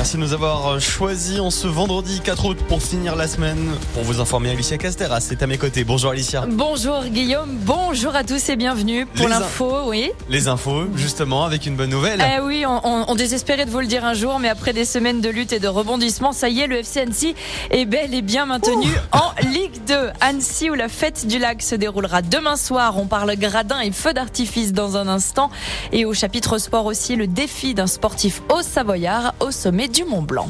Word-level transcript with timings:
Merci 0.00 0.16
de 0.16 0.22
nous 0.22 0.32
avoir 0.32 0.80
choisi 0.80 1.40
en 1.40 1.50
ce 1.50 1.66
vendredi 1.68 2.20
4 2.24 2.46
août 2.46 2.56
pour 2.68 2.82
finir 2.82 3.16
la 3.16 3.28
semaine. 3.28 3.58
Pour 3.92 4.02
vous 4.02 4.18
informer, 4.18 4.48
Alicia 4.48 4.78
Castera, 4.78 5.20
c'est 5.20 5.42
à 5.42 5.46
mes 5.46 5.58
côtés. 5.58 5.84
Bonjour 5.84 6.10
Alicia. 6.12 6.46
Bonjour 6.48 7.04
Guillaume, 7.04 7.50
bonjour 7.66 8.16
à 8.16 8.24
tous 8.24 8.48
et 8.48 8.56
bienvenue 8.56 9.04
pour 9.04 9.28
Les 9.28 9.34
in- 9.34 9.40
l'info, 9.40 9.70
oui. 9.88 10.10
Les 10.30 10.48
infos, 10.48 10.84
justement, 10.96 11.44
avec 11.44 11.66
une 11.66 11.76
bonne 11.76 11.90
nouvelle. 11.90 12.24
Eh 12.34 12.40
oui, 12.40 12.64
on, 12.66 12.80
on- 12.82 13.04
on 13.08 13.14
désespérait 13.14 13.66
de 13.66 13.70
vous 13.70 13.80
le 13.80 13.86
dire 13.86 14.06
un 14.06 14.14
jour, 14.14 14.38
mais 14.38 14.48
après 14.48 14.72
des 14.72 14.86
semaines 14.86 15.20
de 15.20 15.28
lutte 15.28 15.52
et 15.52 15.60
de 15.60 15.68
rebondissement, 15.68 16.32
ça 16.32 16.48
y 16.48 16.60
est, 16.60 16.66
le 16.66 16.76
FC 16.78 17.00
Annecy 17.00 17.34
est 17.70 17.84
bel 17.84 18.14
et 18.14 18.22
bien 18.22 18.46
maintenu 18.46 18.88
en 19.12 19.32
Ligue 19.50 19.84
2. 19.86 19.94
Annecy 20.22 20.70
où 20.70 20.74
la 20.74 20.88
fête 20.88 21.26
du 21.26 21.38
lac 21.38 21.60
se 21.60 21.74
déroulera 21.74 22.22
demain 22.22 22.56
soir. 22.56 22.96
On 22.96 23.04
parle 23.04 23.36
gradin 23.36 23.80
et 23.80 23.90
feu 23.92 24.14
d'artifice 24.14 24.72
dans 24.72 24.96
un 24.96 25.08
instant. 25.08 25.50
Et 25.92 26.06
au 26.06 26.14
chapitre 26.14 26.56
sport 26.56 26.86
aussi, 26.86 27.16
le 27.16 27.26
défi 27.26 27.74
d'un 27.74 27.86
sportif 27.86 28.40
au 28.50 28.62
Savoyard 28.62 29.34
au 29.40 29.50
sommet 29.50 29.89
du 29.90 30.04
Mont 30.04 30.22
Blanc. 30.22 30.48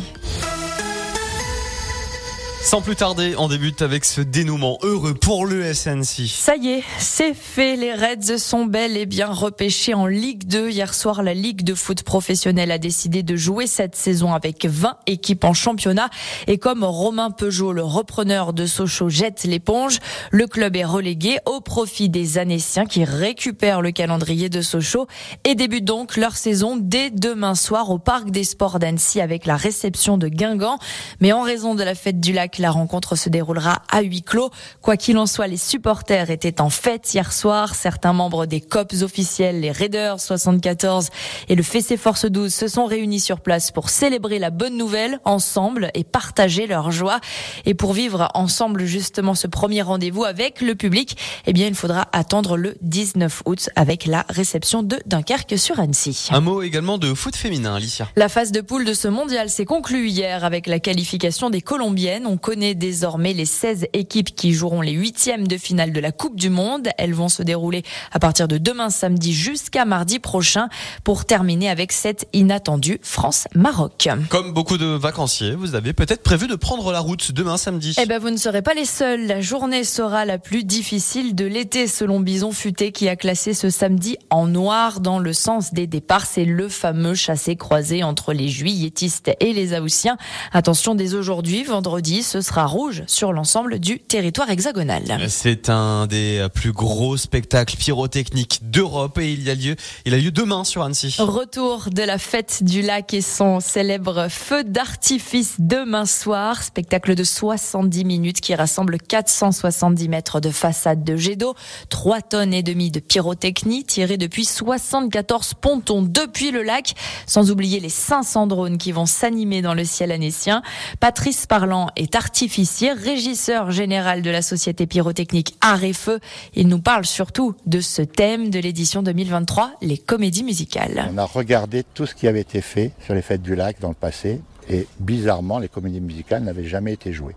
Sans 2.63 2.83
plus 2.83 2.95
tarder, 2.95 3.35
on 3.39 3.49
débute 3.49 3.81
avec 3.81 4.05
ce 4.05 4.21
dénouement 4.21 4.79
heureux 4.83 5.15
pour 5.15 5.47
le 5.47 5.73
SNC. 5.73 6.29
Ça 6.29 6.57
y 6.57 6.69
est, 6.69 6.85
c'est 6.99 7.33
fait. 7.33 7.75
Les 7.75 7.95
Reds 7.95 8.37
sont 8.39 8.67
bel 8.67 8.99
et 8.99 9.07
bien 9.07 9.33
repêchés 9.33 9.95
en 9.95 10.07
Ligue 10.07 10.45
2. 10.45 10.69
Hier 10.69 10.93
soir, 10.93 11.23
la 11.23 11.33
Ligue 11.33 11.65
de 11.65 11.75
foot 11.75 12.03
professionnelle 12.03 12.71
a 12.71 12.77
décidé 12.77 13.23
de 13.23 13.35
jouer 13.35 13.67
cette 13.67 13.97
saison 13.97 14.35
avec 14.35 14.67
20 14.67 14.99
équipes 15.07 15.45
en 15.45 15.55
championnat. 15.55 16.11
Et 16.49 16.59
comme 16.59 16.85
Romain 16.85 17.31
Peugeot, 17.31 17.73
le 17.73 17.83
repreneur 17.83 18.53
de 18.53 18.67
Sochaux, 18.67 19.09
jette 19.09 19.45
l'éponge, 19.45 19.99
le 20.31 20.47
club 20.47 20.77
est 20.77 20.85
relégué 20.85 21.39
au 21.47 21.63
profit 21.63 22.11
des 22.11 22.37
Annéciens 22.37 22.85
qui 22.85 23.05
récupèrent 23.05 23.81
le 23.81 23.91
calendrier 23.91 24.51
de 24.51 24.61
Sochaux 24.61 25.07
et 25.45 25.55
débutent 25.55 25.87
donc 25.87 26.19
leur 26.19 26.37
saison 26.37 26.77
dès 26.79 27.11
demain 27.11 27.55
soir 27.55 27.91
au 27.91 27.99
Parc 27.99 28.31
des 28.31 28.45
Sports 28.45 28.79
d'Annecy 28.79 29.23
avec 29.23 29.47
la 29.47 29.57
réception 29.57 30.19
de 30.19 30.29
Guingamp. 30.29 30.79
Mais 31.21 31.33
en 31.33 31.41
raison 31.41 31.75
de 31.75 31.83
la 31.83 31.95
fête 31.95 32.21
du 32.21 32.35
lac, 32.35 32.50
la 32.59 32.71
rencontre 32.71 33.17
se 33.17 33.29
déroulera 33.29 33.83
à 33.91 34.03
huis 34.03 34.23
clos. 34.23 34.51
Quoi 34.83 34.97
qu'il 34.97 35.19
en 35.19 35.27
soit, 35.27 35.47
les 35.47 35.57
supporters 35.57 36.31
étaient 36.31 36.61
en 36.61 36.71
fête 36.71 37.13
hier 37.13 37.33
soir. 37.33 37.75
Certains 37.75 38.13
membres 38.13 38.47
des 38.47 38.61
COPs 38.61 39.03
officiels, 39.03 39.61
les 39.61 39.73
Raiders 39.73 40.21
74 40.21 41.11
et 41.49 41.55
le 41.55 41.63
Fessé 41.63 41.97
Force 41.97 42.27
12 42.27 42.53
se 42.53 42.69
sont 42.69 42.87
réunis 42.87 43.21
sur 43.21 43.41
place 43.41 43.71
pour 43.71 43.91
célébrer 43.91 44.39
la 44.39 44.51
bonne 44.51 44.77
nouvelle 44.77 45.21
ensemble 45.25 45.91
et 45.95 46.05
partager 46.05 46.67
leur 46.67 46.91
joie. 46.91 47.21
Et 47.65 47.75
pour 47.75 47.93
vivre 47.93 48.29
ensemble 48.35 48.85
justement 48.85 49.35
ce 49.35 49.47
premier 49.47 49.83
rendez-vous 49.83 50.25
avec 50.25 50.61
le 50.61 50.75
public, 50.75 51.17
eh 51.47 51.53
bien, 51.53 51.67
il 51.67 51.75
faudra 51.75 52.09
attendre 52.13 52.57
le 52.57 52.77
19 52.83 53.43
août 53.47 53.71
avec 53.77 54.07
la 54.07 54.25
réception 54.29 54.83
de 54.83 54.99
Dunkerque 55.07 55.59
sur 55.59 55.81
Annecy. 55.81 56.29
Un 56.31 56.41
mot 56.41 56.63
également 56.63 56.99
de 56.99 57.15
foot 57.15 57.37
féminin, 57.37 57.75
Alicia. 57.75 58.09
La 58.17 58.29
phase 58.29 58.53
de 58.53 58.61
poule 58.61 58.85
de 58.85 58.95
ce 58.95 59.09
mondial 59.09 59.51
s'est 59.51 59.65
conclue 59.65 60.09
hier 60.09 60.45
avec 60.45 60.67
la 60.67 60.79
qualification 60.79 61.51
des 61.51 61.61
Colombiennes. 61.61 62.27
On 62.27 62.37
connaît 62.41 62.75
désormais 62.75 63.33
les 63.33 63.45
16 63.45 63.87
équipes 63.93 64.35
qui 64.35 64.53
joueront 64.53 64.81
les 64.81 64.93
huitièmes 64.93 65.47
de 65.47 65.57
finale 65.57 65.93
de 65.93 66.01
la 66.01 66.13
Coupe 66.13 66.37
du 66.37 66.51
Monde. 66.51 66.89
Elles 66.99 67.15
vont 67.15 67.29
se 67.29 67.43
dérouler 67.43 67.83
à 68.13 68.19
partir 68.19 68.49
de 68.49 68.59
demain 68.59 68.91
samedi 68.91 69.33
jusqu'à 69.33 69.85
mardi 69.85 70.19
prochain 70.19 70.69
pour 71.05 71.25
terminer 71.25 71.69
avec 71.69 71.93
cette 71.93 72.27
inattendue 72.33 72.99
France-Maroc. 73.03 74.09
Comme 74.29 74.53
beaucoup 74.53 74.79
de 74.79 74.87
vacanciers, 74.87 75.55
vous 75.55 75.75
avez 75.75 75.93
peut-être 75.93 76.23
prévu 76.23 76.49
de 76.49 76.57
prendre 76.57 76.91
la 76.93 77.01
route 77.01 77.33
demain 77.33 77.57
samedi. 77.57 77.95
Eh 78.01 78.07
ben, 78.07 78.19
vous 78.19 78.31
ne 78.31 78.37
serez 78.37 78.63
pas 78.63 78.75
les 78.75 78.85
seuls. 78.85 79.27
La 79.27 79.41
journée 79.41 79.85
sera 79.85 80.25
la 80.25 80.39
plus 80.39 80.65
difficile 80.65 81.35
de 81.35 81.45
l'été, 81.45 81.87
selon 81.87 82.21
Bison 82.21 82.53
Futé, 82.53 82.93
qui 82.93 83.09
a 83.09 83.17
classé 83.17 83.55
ce 83.55 83.71
samedi 83.71 84.17
en 84.31 84.47
noir 84.47 85.01
dans 85.01 85.19
le 85.19 85.33
sens 85.33 85.75
des 85.75 85.87
départs. 85.87 86.27
C'est 86.27 86.45
le 86.45 86.69
fameux 86.69 87.15
chassé-croisé 87.15 88.03
entre 88.03 88.33
les 88.33 88.49
juilletistes 88.49 89.31
et 89.41 89.53
les 89.53 89.79
haussiens. 89.79 90.17
Attention, 90.53 90.95
dès 90.95 91.15
aujourd'hui, 91.15 91.65
vendredi, 91.65 92.23
ce 92.31 92.43
sera 92.43 92.65
rouge 92.65 93.03
sur 93.09 93.33
l'ensemble 93.33 93.81
du 93.81 93.99
territoire 93.99 94.51
hexagonal. 94.51 95.03
C'est 95.29 95.69
un 95.69 96.07
des 96.07 96.47
plus 96.55 96.71
gros 96.71 97.17
spectacles 97.17 97.77
pyrotechniques 97.77 98.61
d'Europe 98.71 99.19
et 99.19 99.33
il 99.33 99.43
y 99.43 99.51
a 99.51 99.57
lieu, 99.57 99.75
il 100.05 100.15
a 100.15 100.17
lieu 100.17 100.31
demain 100.31 100.63
sur 100.63 100.85
Annecy. 100.85 101.17
Retour 101.19 101.89
de 101.91 102.03
la 102.03 102.19
fête 102.19 102.63
du 102.63 102.83
lac 102.83 103.13
et 103.15 103.21
son 103.21 103.59
célèbre 103.59 104.29
feu 104.31 104.63
d'artifice 104.63 105.57
demain 105.59 106.07
soir. 106.07 106.63
Spectacle 106.63 107.17
de 107.17 107.25
70 107.25 108.05
minutes 108.05 108.41
qui 108.41 108.55
rassemble 108.55 108.99
470 108.99 110.09
mètres 110.09 110.39
de 110.39 110.51
façade 110.51 111.03
de 111.03 111.17
jet 111.17 111.35
d'eau, 111.35 111.57
3 111.89 112.23
tonnes 112.23 112.55
et 112.55 112.63
demie 112.63 112.93
de 112.93 113.01
pyrotechnie 113.01 113.83
tirée 113.83 114.19
depuis 114.19 114.45
74 114.45 115.55
pontons 115.55 116.03
depuis 116.03 116.53
le 116.53 116.63
lac, 116.63 116.95
sans 117.27 117.51
oublier 117.51 117.81
les 117.81 117.89
500 117.89 118.47
drones 118.47 118.79
qui 118.79 118.93
vont 118.93 119.07
s'animer 119.07 119.63
dans 119.63 119.75
le 119.75 119.85
ciel 119.85 120.13
annécien. 120.13 120.63
Patrice 121.01 121.47
Parlant 121.47 121.89
est 121.97 122.20
artificier, 122.21 122.93
régisseur 122.93 123.71
général 123.71 124.21
de 124.21 124.29
la 124.29 124.43
société 124.43 124.87
pyrotechnique 124.87 125.57
Art 125.63 125.83
et 125.85 125.95
Feu. 125.95 126.21
Il 126.53 126.69
nous 126.69 126.79
parle 126.79 127.07
surtout 127.07 127.55
de 127.65 127.81
ce 127.81 128.03
thème 128.03 128.51
de 128.51 128.59
l'édition 128.59 129.03
2023, 129.03 129.73
les 129.81 129.97
comédies 129.97 130.45
musicales. 130.45 131.09
On 131.15 131.17
a 131.17 131.25
regardé 131.25 131.83
tout 131.95 132.05
ce 132.05 132.15
qui 132.15 132.29
avait 132.29 132.43
été 132.43 132.61
fait 132.61 132.93
sur 133.03 133.15
les 133.15 133.23
fêtes 133.23 133.41
du 133.41 133.55
lac 133.55 133.81
dans 133.81 133.89
le 133.89 133.95
passé. 133.95 134.43
Et 134.71 134.87
bizarrement, 135.01 135.59
les 135.59 135.69
comédies 135.69 136.01
musicales 136.01 136.45
n'avaient 136.45 136.65
jamais 136.65 136.93
été 136.93 137.13
jouées. 137.13 137.35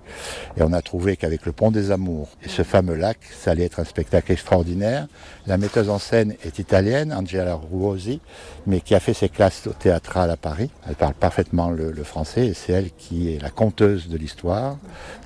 Et 0.56 0.62
on 0.62 0.72
a 0.72 0.82
trouvé 0.84 1.18
qu'avec 1.18 1.46
le 1.48 1.52
Pont 1.52 1.72
des 1.72 1.90
Amours 1.90 2.30
et 2.44 2.48
ce 2.48 2.62
fameux 2.62 2.94
lac, 2.94 3.18
ça 3.36 3.52
allait 3.52 3.66
être 3.66 3.80
un 3.80 3.86
spectacle 3.86 4.32
extraordinaire. 4.32 5.08
La 5.48 5.58
metteuse 5.58 5.90
en 5.90 5.98
scène 5.98 6.36
est 6.46 6.60
italienne, 6.60 7.12
Angela 7.12 7.56
Ruosi, 7.56 8.22
mais 8.68 8.82
qui 8.82 8.94
a 8.94 9.00
fait 9.00 9.16
ses 9.16 9.30
classes 9.30 9.66
au 9.66 9.74
théâtral 9.74 10.30
à 10.30 10.38
Paris. 10.38 10.70
Elle 10.88 10.96
parle 10.96 11.16
parfaitement 11.16 11.72
le, 11.72 11.92
le 11.92 12.04
français 12.04 12.46
et 12.48 12.54
c'est 12.54 12.72
elle 12.72 12.92
qui 12.92 13.34
est 13.34 13.42
la 13.42 13.50
conteuse 13.50 14.10
de 14.10 14.18
l'histoire. 14.18 14.78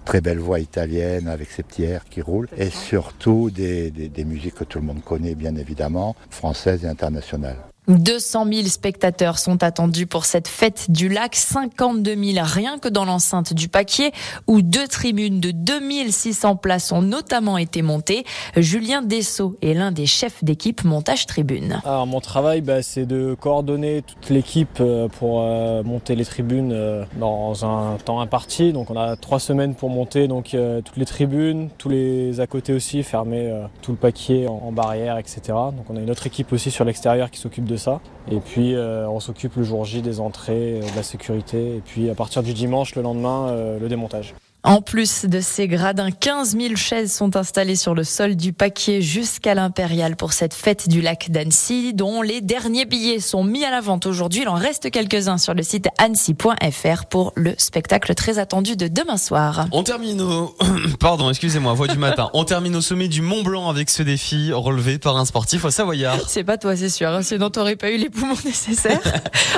Très 0.05 0.21
belle 0.21 0.39
voix 0.39 0.61
italienne 0.61 1.27
avec 1.27 1.51
ses 1.51 1.63
petits 1.63 1.83
airs 1.83 2.05
qui 2.05 2.21
roulent. 2.21 2.47
Et 2.57 2.69
surtout 2.69 3.51
des, 3.51 3.91
des, 3.91 4.07
des 4.07 4.23
musiques 4.23 4.55
que 4.55 4.63
tout 4.63 4.79
le 4.79 4.85
monde 4.85 5.03
connaît, 5.03 5.35
bien 5.35 5.55
évidemment, 5.57 6.15
françaises 6.29 6.85
et 6.85 6.87
internationales. 6.87 7.57
200 7.87 8.45
000 8.51 8.67
spectateurs 8.67 9.39
sont 9.39 9.63
attendus 9.63 10.07
pour 10.07 10.25
cette 10.25 10.47
fête 10.47 10.91
du 10.91 11.07
lac, 11.07 11.35
52 11.35 12.15
000 12.33 12.45
rien 12.45 12.79
que 12.79 12.89
dans 12.89 13.05
l'enceinte 13.05 13.53
du 13.53 13.69
Paquier, 13.69 14.11
où 14.45 14.61
deux 14.61 14.87
tribunes 14.87 15.39
de 15.39 15.51
2600 15.51 16.57
places 16.57 16.91
ont 16.91 17.01
notamment 17.01 17.57
été 17.57 17.81
montées. 17.81 18.25
Julien 18.57 19.01
Dessau 19.01 19.57
est 19.61 19.73
l'un 19.73 19.91
des 19.91 20.05
chefs 20.05 20.43
d'équipe 20.43 20.83
montage 20.83 21.25
tribune. 21.27 21.79
Alors 21.85 22.07
mon 22.07 22.19
travail, 22.19 22.61
bah, 22.61 22.81
c'est 22.81 23.05
de 23.05 23.35
coordonner 23.39 24.01
toute 24.01 24.29
l'équipe 24.29 24.79
euh, 24.81 25.07
pour 25.07 25.41
euh, 25.41 25.81
monter 25.83 26.15
les 26.15 26.25
tribunes 26.25 26.73
euh, 26.73 27.05
dans 27.19 27.65
un 27.65 27.97
temps 28.03 28.19
imparti. 28.19 28.73
Donc 28.73 28.91
on 28.91 28.97
a 28.97 29.15
trois 29.15 29.39
semaines 29.39 29.75
pour 29.75 29.89
monter 29.89 30.27
donc 30.27 30.55
toutes 30.83 30.97
les 30.97 31.05
tribunes, 31.05 31.69
tous 31.77 31.89
les 31.89 32.39
à 32.39 32.47
côté 32.47 32.73
aussi, 32.73 33.03
fermer 33.03 33.53
tout 33.81 33.91
le 33.91 33.97
paquier 33.97 34.47
en, 34.47 34.61
en 34.65 34.71
barrière, 34.71 35.17
etc. 35.17 35.41
Donc 35.47 35.89
on 35.89 35.95
a 35.95 36.01
une 36.01 36.09
autre 36.09 36.27
équipe 36.27 36.51
aussi 36.51 36.71
sur 36.71 36.83
l'extérieur 36.83 37.31
qui 37.31 37.39
s'occupe 37.39 37.65
de 37.65 37.76
ça. 37.77 37.99
Et 38.31 38.39
puis 38.39 38.75
euh, 38.75 39.07
on 39.09 39.19
s'occupe 39.19 39.55
le 39.55 39.63
jour 39.63 39.85
J 39.85 40.01
des 40.01 40.19
entrées, 40.19 40.79
euh, 40.79 40.81
de 40.81 40.95
la 40.95 41.03
sécurité. 41.03 41.77
Et 41.77 41.81
puis 41.85 42.09
à 42.09 42.15
partir 42.15 42.43
du 42.43 42.53
dimanche, 42.53 42.95
le 42.95 43.01
lendemain, 43.01 43.49
euh, 43.49 43.79
le 43.79 43.87
démontage. 43.87 44.33
En 44.67 44.81
plus 44.81 45.23
de 45.23 45.39
ces 45.39 45.69
gradins, 45.69 46.11
15 46.11 46.57
000 46.57 46.75
chaises 46.75 47.13
sont 47.13 47.37
installées 47.37 47.77
sur 47.77 47.95
le 47.95 48.03
sol 48.03 48.35
du 48.35 48.51
Paquier 48.51 49.01
jusqu'à 49.01 49.55
l'Impérial 49.55 50.17
pour 50.17 50.33
cette 50.33 50.53
fête 50.53 50.89
du 50.89 50.99
lac 51.01 51.31
d'Annecy, 51.31 51.93
dont 51.93 52.21
les 52.21 52.41
derniers 52.41 52.83
billets 52.83 53.21
sont 53.21 53.45
mis 53.45 53.63
à 53.63 53.71
la 53.71 53.79
vente 53.79 54.05
aujourd'hui. 54.05 54.41
Il 54.41 54.49
en 54.49 54.55
reste 54.55 54.91
quelques-uns 54.91 55.37
sur 55.37 55.53
le 55.53 55.63
site 55.63 55.87
annecy.fr 55.97 57.05
pour 57.09 57.31
le 57.35 57.53
spectacle 57.57 58.13
très 58.13 58.39
attendu 58.39 58.75
de 58.75 58.89
demain 58.89 59.15
soir. 59.15 59.67
On 59.71 59.83
termine 59.83 60.19
au, 60.19 60.53
pardon, 60.99 61.29
excusez-moi, 61.29 61.73
voix 61.73 61.87
du 61.87 61.97
matin. 61.97 62.29
On 62.33 62.43
termine 62.43 62.75
au 62.75 62.81
sommet 62.81 63.07
du 63.07 63.21
Mont 63.21 63.43
Blanc 63.43 63.69
avec 63.69 63.89
ce 63.89 64.03
défi 64.03 64.51
relevé 64.51 64.99
par 64.99 65.15
un 65.15 65.23
sportif 65.23 65.63
au 65.63 65.71
Savoyard. 65.71 66.19
C'est 66.27 66.43
pas 66.43 66.57
toi, 66.57 66.75
c'est 66.75 66.89
sûr. 66.89 67.07
hein, 67.07 67.21
Sinon, 67.21 67.49
t'aurais 67.51 67.77
pas 67.77 67.89
eu 67.89 67.97
les 67.97 68.09
poumons 68.09 68.35
nécessaires. 68.43 68.99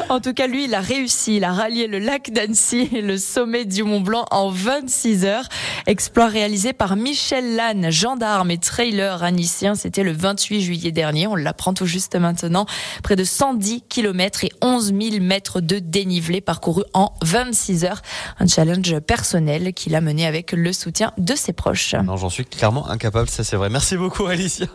en 0.09 0.20
tout 0.20 0.36
cas, 0.36 0.46
lui, 0.46 0.66
il 0.66 0.76
a 0.76 0.81
réussi. 0.81 1.38
Il 1.38 1.44
a 1.46 1.52
rallié 1.52 1.88
le 1.88 1.97
lac 1.97 2.32
d'Annecy 2.32 2.90
et 2.94 3.02
le 3.02 3.17
sommet 3.17 3.66
du 3.66 3.82
Mont 3.82 4.02
Blanc 4.02 4.26
en 4.29 4.52
26 4.52 4.98
heures. 5.23 5.47
Exploit 5.87 6.28
réalisé 6.28 6.73
par 6.73 6.96
Michel 6.96 7.55
Lannes, 7.55 7.91
gendarme 7.91 8.51
et 8.51 8.57
trailer 8.57 9.23
annicien. 9.23 9.75
C'était 9.75 10.03
le 10.03 10.11
28 10.11 10.61
juillet 10.61 10.91
dernier. 10.91 11.28
On 11.28 11.35
l'apprend 11.35 11.73
tout 11.73 11.85
juste 11.85 12.16
maintenant. 12.16 12.66
Près 13.03 13.16
de 13.16 13.23
110 13.23 13.84
km 13.87 14.43
et 14.43 14.51
11 14.61 14.93
000 14.99 15.23
mètres 15.23 15.61
de 15.61 15.79
dénivelé 15.79 16.41
parcouru 16.41 16.84
en 16.93 17.13
26 17.23 17.85
heures. 17.85 18.01
Un 18.40 18.47
challenge 18.47 18.99
personnel 18.99 19.73
qu'il 19.73 19.96
a 19.96 20.01
mené 20.01 20.25
avec 20.25 20.51
le 20.51 20.73
soutien 20.73 21.13
de 21.17 21.35
ses 21.35 21.53
proches. 21.53 21.95
Non, 21.95 22.17
j'en 22.17 22.29
suis 22.29 22.45
clairement 22.45 22.90
incapable, 22.90 23.29
ça 23.29 23.43
c'est 23.43 23.55
vrai. 23.55 23.69
Merci 23.69 23.97
beaucoup 23.97 24.25
Alicia 24.25 24.67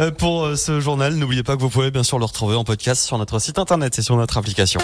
euh, 0.00 0.10
pour 0.10 0.44
euh, 0.44 0.56
ce 0.56 0.80
journal. 0.80 1.14
N'oubliez 1.14 1.42
pas 1.42 1.56
que 1.56 1.60
vous 1.60 1.70
pouvez 1.70 1.90
bien 1.90 2.02
sûr 2.02 2.18
le 2.18 2.24
retrouver 2.24 2.56
en 2.56 2.64
podcast 2.64 3.04
sur 3.04 3.18
notre 3.18 3.38
site 3.38 3.58
internet 3.58 3.98
et 3.98 4.02
sur 4.02 4.16
notre 4.16 4.38
application. 4.38 4.80